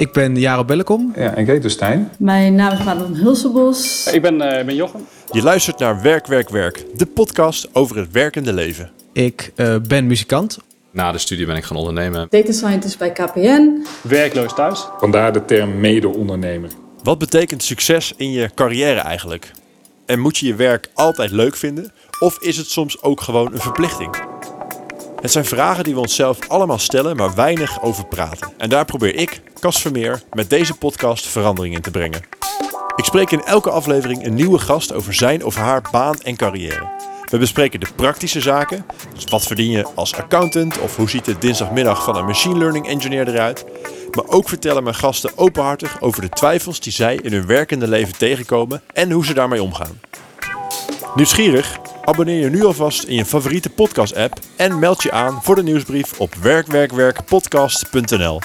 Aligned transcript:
Ik 0.00 0.12
ben 0.12 0.36
Jaro 0.36 0.64
Bellekom. 0.64 1.12
Ja, 1.16 1.34
en 1.34 1.46
Gator 1.46 1.70
Stijn. 1.70 2.10
Mijn 2.18 2.54
naam 2.54 2.72
is 2.72 2.84
Madelon 2.84 3.14
Hulsebos. 3.14 4.06
Ik 4.12 4.22
ben, 4.22 4.34
uh, 4.34 4.64
ben 4.64 4.74
Jochem. 4.74 5.06
Je 5.30 5.42
luistert 5.42 5.78
naar 5.78 6.02
Werk, 6.02 6.26
Werk, 6.26 6.48
Werk, 6.48 6.84
de 6.94 7.06
podcast 7.06 7.68
over 7.72 7.96
het 7.96 8.10
werkende 8.12 8.52
leven. 8.52 8.90
Ik 9.12 9.52
uh, 9.56 9.76
ben 9.88 10.06
muzikant. 10.06 10.58
Na 10.90 11.12
de 11.12 11.18
studie 11.18 11.46
ben 11.46 11.56
ik 11.56 11.64
gaan 11.64 11.76
ondernemen. 11.76 12.26
Data 12.30 12.52
scientist 12.52 12.98
bij 12.98 13.12
KPN. 13.12 13.86
Werkloos 14.02 14.54
thuis. 14.54 14.86
Vandaar 14.98 15.32
de 15.32 15.44
term 15.44 15.80
mede-ondernemer. 15.80 16.70
Wat 17.02 17.18
betekent 17.18 17.62
succes 17.62 18.12
in 18.16 18.30
je 18.30 18.50
carrière 18.54 19.00
eigenlijk? 19.00 19.50
En 20.06 20.20
moet 20.20 20.38
je 20.38 20.46
je 20.46 20.54
werk 20.54 20.88
altijd 20.94 21.30
leuk 21.30 21.56
vinden? 21.56 21.92
Of 22.20 22.42
is 22.42 22.56
het 22.56 22.66
soms 22.66 23.02
ook 23.02 23.20
gewoon 23.20 23.52
een 23.52 23.60
verplichting? 23.60 24.16
Het 25.20 25.32
zijn 25.32 25.44
vragen 25.44 25.84
die 25.84 25.94
we 25.94 26.00
onszelf 26.00 26.38
allemaal 26.48 26.78
stellen, 26.78 27.16
maar 27.16 27.34
weinig 27.34 27.82
over 27.82 28.06
praten. 28.06 28.52
En 28.56 28.68
daar 28.68 28.84
probeer 28.84 29.14
ik, 29.14 29.40
Cas 29.58 29.80
Vermeer, 29.80 30.22
met 30.32 30.50
deze 30.50 30.74
podcast 30.74 31.26
verandering 31.26 31.74
in 31.74 31.80
te 31.80 31.90
brengen. 31.90 32.22
Ik 32.96 33.04
spreek 33.04 33.30
in 33.30 33.44
elke 33.44 33.70
aflevering 33.70 34.24
een 34.24 34.34
nieuwe 34.34 34.58
gast 34.58 34.92
over 34.92 35.14
zijn 35.14 35.44
of 35.44 35.54
haar 35.54 35.82
baan 35.90 36.20
en 36.20 36.36
carrière. 36.36 36.88
We 37.30 37.38
bespreken 37.38 37.80
de 37.80 37.86
praktische 37.96 38.40
zaken, 38.40 38.86
dus 39.14 39.24
wat 39.24 39.42
verdien 39.42 39.70
je 39.70 39.86
als 39.94 40.14
accountant 40.14 40.78
of 40.78 40.96
hoe 40.96 41.08
ziet 41.08 41.24
de 41.24 41.38
dinsdagmiddag 41.38 42.04
van 42.04 42.16
een 42.16 42.24
machine 42.24 42.58
learning 42.58 42.88
engineer 42.88 43.28
eruit. 43.28 43.64
Maar 44.10 44.24
ook 44.26 44.48
vertellen 44.48 44.82
mijn 44.82 44.94
gasten 44.94 45.38
openhartig 45.38 46.00
over 46.00 46.22
de 46.22 46.28
twijfels 46.28 46.80
die 46.80 46.92
zij 46.92 47.18
in 47.22 47.32
hun 47.32 47.46
werkende 47.46 47.88
leven 47.88 48.18
tegenkomen 48.18 48.82
en 48.92 49.10
hoe 49.10 49.24
ze 49.24 49.34
daarmee 49.34 49.62
omgaan. 49.62 50.00
Nieuwsgierig? 51.14 51.78
Abonneer 52.10 52.40
je 52.40 52.50
nu 52.50 52.64
alvast 52.64 53.02
in 53.02 53.14
je 53.14 53.24
favoriete 53.24 53.70
podcast-app 53.70 54.38
en 54.56 54.78
meld 54.78 55.02
je 55.02 55.12
aan 55.12 55.42
voor 55.42 55.54
de 55.54 55.62
nieuwsbrief 55.62 56.20
op 56.20 56.34
werkwerkwerkpodcast.nl. 56.34 58.40